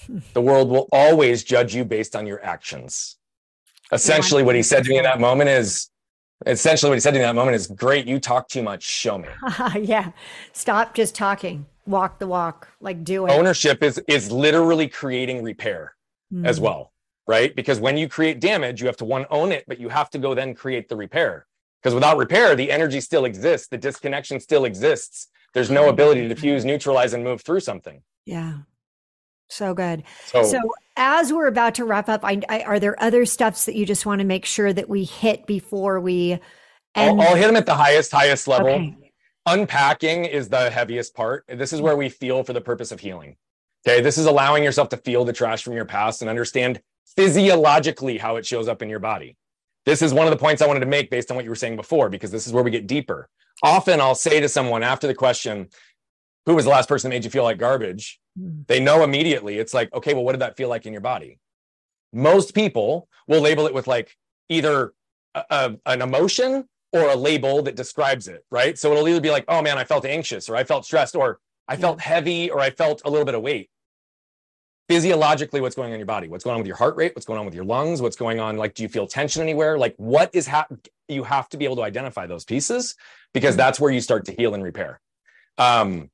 [0.34, 3.18] The world will always judge you based on your actions.
[3.92, 5.92] Essentially, what he said to me in that moment is
[6.48, 8.82] essentially what he said to me in that moment is great, you talk too much,
[8.82, 9.28] show me.
[9.80, 10.12] yeah.
[10.54, 11.68] Stop just talking.
[11.86, 13.32] Walk the walk, like do it.
[13.32, 15.96] Ownership is is literally creating repair
[16.32, 16.46] mm.
[16.46, 16.92] as well
[17.28, 17.56] right?
[17.56, 20.18] Because when you create damage, you have to one own it, but you have to
[20.18, 21.48] go then create the repair.
[21.82, 25.30] Because without repair, the energy still exists, the disconnection still exists.
[25.54, 28.02] There's no ability to diffuse, neutralize, and move through something.
[28.26, 28.60] Yeah.
[29.50, 30.04] So good.
[30.26, 30.60] So, so
[30.96, 34.06] as we're about to wrap up, I, I, are there other steps that you just
[34.06, 36.42] want to make sure that we hit before we end?
[36.96, 38.70] I'll, I'll hit them at the highest, highest level.
[38.70, 38.96] Okay.
[39.46, 41.46] Unpacking is the heaviest part.
[41.48, 43.38] This is where we feel for the purpose of healing.
[43.88, 44.02] Okay.
[44.02, 46.82] This is allowing yourself to feel the trash from your past and understand
[47.16, 49.36] physiologically how it shows up in your body.
[49.86, 51.56] This is one of the points I wanted to make based on what you were
[51.56, 53.28] saying before, because this is where we get deeper.
[53.64, 55.70] Often I'll say to someone after the question,
[56.46, 58.20] Who was the last person that made you feel like garbage?
[58.38, 58.62] Hmm.
[58.68, 59.58] They know immediately.
[59.58, 61.40] It's like, okay, well, what did that feel like in your body?
[62.14, 64.16] Most people will label it with like
[64.50, 64.94] either
[65.34, 68.78] a, a, an emotion or a label that describes it, right?
[68.78, 71.40] So it'll either be like, oh man, I felt anxious or I felt stressed or
[71.68, 73.70] I felt heavy or I felt a little bit of weight.
[74.90, 76.28] Physiologically what's going on in your body?
[76.28, 77.16] What's going on with your heart rate?
[77.16, 78.02] What's going on with your lungs?
[78.02, 79.78] What's going on like do you feel tension anywhere?
[79.78, 82.96] Like what is happening you have to be able to identify those pieces
[83.34, 85.00] because that's where you start to heal and repair.
[85.58, 86.10] Um,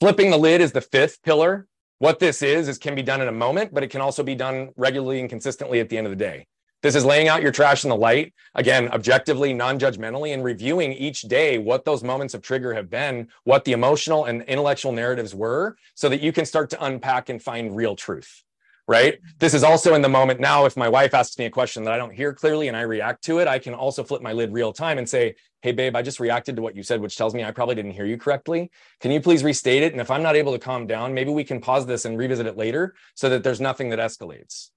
[0.00, 1.66] flipping the lid is the fifth pillar.
[1.98, 4.34] What this is is can be done in a moment but it can also be
[4.34, 6.46] done regularly and consistently at the end of the day
[6.82, 10.92] this is laying out your trash in the light, again, objectively, non judgmentally, and reviewing
[10.92, 15.34] each day what those moments of trigger have been, what the emotional and intellectual narratives
[15.34, 18.42] were, so that you can start to unpack and find real truth.
[18.88, 19.18] Right.
[19.40, 20.64] This is also in the moment now.
[20.64, 23.24] If my wife asks me a question that I don't hear clearly and I react
[23.24, 26.02] to it, I can also flip my lid real time and say, Hey, babe, I
[26.02, 28.70] just reacted to what you said, which tells me I probably didn't hear you correctly.
[29.00, 29.90] Can you please restate it?
[29.90, 32.46] And if I'm not able to calm down, maybe we can pause this and revisit
[32.46, 34.70] it later so that there's nothing that escalates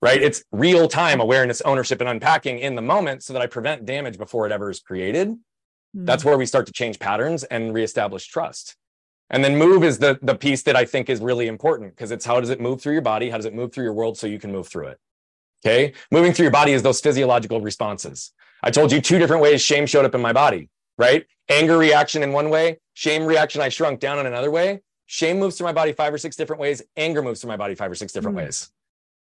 [0.00, 0.22] right?
[0.22, 4.18] It's real time awareness, ownership, and unpacking in the moment so that I prevent damage
[4.18, 5.28] before it ever is created.
[5.28, 6.04] Mm-hmm.
[6.04, 8.76] That's where we start to change patterns and reestablish trust.
[9.30, 12.24] And then move is the, the piece that I think is really important because it's
[12.24, 13.28] how does it move through your body?
[13.28, 14.98] How does it move through your world so you can move through it?
[15.64, 15.92] Okay.
[16.10, 18.32] Moving through your body is those physiological responses.
[18.62, 21.26] I told you two different ways shame showed up in my body, right?
[21.50, 24.80] Anger reaction in one way, shame reaction, I shrunk down in another way.
[25.06, 26.82] Shame moves through my body five or six different ways.
[26.96, 28.42] Anger moves through my body five or six different mm.
[28.42, 28.70] ways.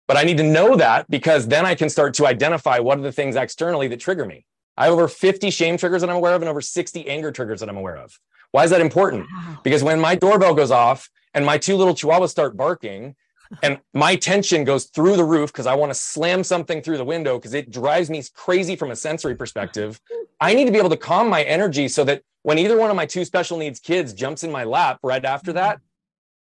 [0.07, 3.03] But I need to know that because then I can start to identify what are
[3.03, 4.45] the things externally that trigger me.
[4.77, 7.61] I have over 50 shame triggers that I'm aware of and over 60 anger triggers
[7.61, 8.19] that I'm aware of.
[8.51, 9.27] Why is that important?
[9.33, 9.61] Wow.
[9.63, 13.15] Because when my doorbell goes off and my two little chihuahuas start barking,
[13.63, 17.05] and my tension goes through the roof because I want to slam something through the
[17.05, 20.01] window because it drives me crazy from a sensory perspective.
[20.41, 22.97] I need to be able to calm my energy so that when either one of
[22.97, 25.59] my two special needs kids jumps in my lap right after mm-hmm.
[25.59, 25.81] that,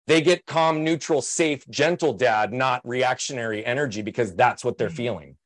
[0.08, 4.98] they get calm, neutral, safe, gentle dad, not reactionary energy because that's what they're mm-hmm.
[4.98, 5.38] feeling.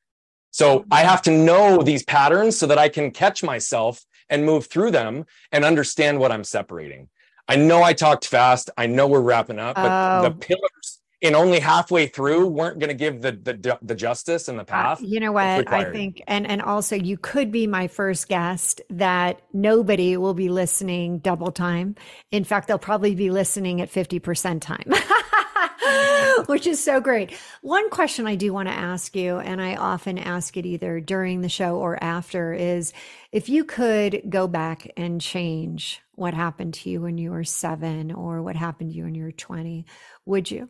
[0.50, 4.66] So I have to know these patterns so that I can catch myself and move
[4.66, 7.08] through them and understand what I'm separating.
[7.46, 8.70] I know I talked fast.
[8.76, 10.22] I know we're wrapping up, but oh.
[10.28, 14.58] the pillars in only halfway through weren't going to give the, the the justice and
[14.58, 15.02] the path.
[15.02, 15.70] Uh, you know what?
[15.70, 20.48] I think, and and also you could be my first guest that nobody will be
[20.48, 21.96] listening double time.
[22.30, 24.92] In fact, they'll probably be listening at fifty percent time.
[26.46, 27.32] which is so great.
[27.62, 31.40] One question I do want to ask you, and I often ask it either during
[31.40, 32.92] the show or after, is
[33.32, 38.12] if you could go back and change what happened to you when you were seven
[38.12, 39.86] or what happened to you when you were 20,
[40.26, 40.68] would you?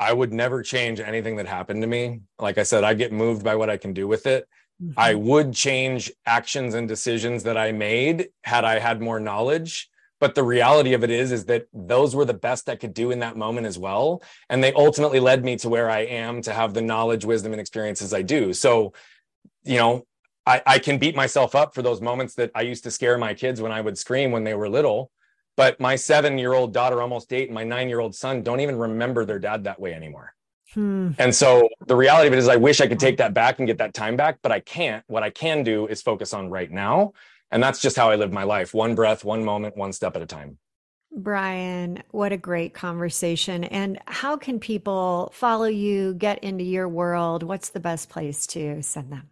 [0.00, 2.22] I would never change anything that happened to me.
[2.38, 4.48] Like I said, I get moved by what I can do with it.
[4.82, 4.98] Mm-hmm.
[4.98, 9.90] I would change actions and decisions that I made had I had more knowledge.
[10.18, 13.10] But the reality of it is, is that those were the best I could do
[13.10, 14.22] in that moment as well.
[14.48, 17.60] And they ultimately led me to where I am to have the knowledge, wisdom, and
[17.60, 18.54] experiences I do.
[18.54, 18.94] So,
[19.64, 20.06] you know,
[20.46, 23.34] I, I can beat myself up for those moments that I used to scare my
[23.34, 25.10] kids when I would scream when they were little
[25.56, 28.60] but my seven year old daughter, almost eight, and my nine year old son don't
[28.60, 30.34] even remember their dad that way anymore.
[30.74, 31.10] Hmm.
[31.18, 33.66] And so the reality of it is, I wish I could take that back and
[33.66, 35.04] get that time back, but I can't.
[35.08, 37.12] What I can do is focus on right now.
[37.50, 40.22] And that's just how I live my life one breath, one moment, one step at
[40.22, 40.58] a time.
[41.12, 43.64] Brian, what a great conversation.
[43.64, 47.42] And how can people follow you, get into your world?
[47.42, 49.28] What's the best place to send them?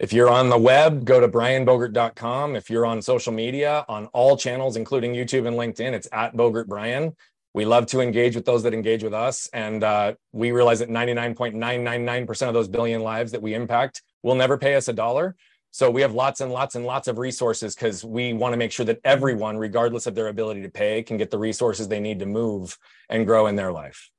[0.00, 2.56] If you're on the web, go to brianbogert.com.
[2.56, 6.66] If you're on social media, on all channels, including YouTube and LinkedIn, it's at Bogert
[6.66, 7.14] Brian.
[7.54, 9.48] We love to engage with those that engage with us.
[9.52, 14.58] And uh, we realize that 99.999% of those billion lives that we impact will never
[14.58, 15.36] pay us a dollar.
[15.70, 18.72] So we have lots and lots and lots of resources because we want to make
[18.72, 22.18] sure that everyone, regardless of their ability to pay, can get the resources they need
[22.18, 22.76] to move
[23.08, 24.10] and grow in their life.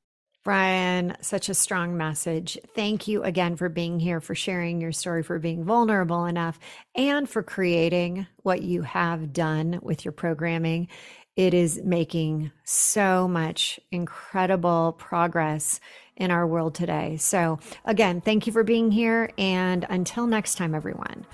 [0.45, 2.55] Brian, such a strong message.
[2.75, 6.59] Thank you again for being here, for sharing your story, for being vulnerable enough,
[6.93, 10.87] and for creating what you have done with your programming.
[11.35, 15.79] It is making so much incredible progress
[16.15, 17.17] in our world today.
[17.17, 19.31] So, again, thank you for being here.
[19.39, 21.25] And until next time, everyone,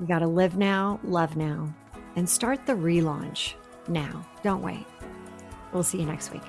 [0.00, 1.72] you got to live now, love now,
[2.16, 3.54] and start the relaunch
[3.86, 4.26] now.
[4.42, 4.86] Don't wait.
[5.72, 6.42] We'll see you next week.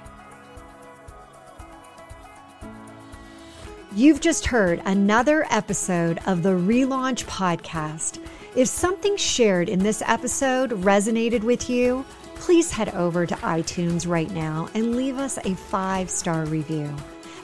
[3.93, 8.25] You've just heard another episode of the Relaunch Podcast.
[8.55, 14.31] If something shared in this episode resonated with you, please head over to iTunes right
[14.31, 16.95] now and leave us a five star review.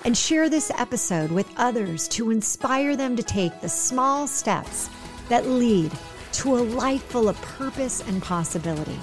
[0.06, 4.90] And share this episode with others to inspire them to take the small steps
[5.28, 5.92] that lead
[6.32, 9.00] to a life full of purpose and possibility.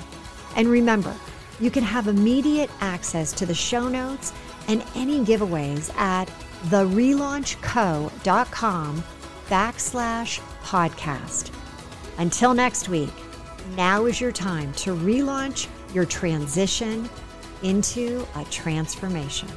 [0.57, 1.15] And remember,
[1.61, 4.33] you can have immediate access to the show notes
[4.67, 6.31] and any giveaways at
[6.67, 9.05] therelaunchco.com
[9.49, 11.51] backslash podcast.
[12.19, 13.13] Until next week,
[13.77, 17.09] now is your time to relaunch your transition
[17.63, 19.49] into a transformation.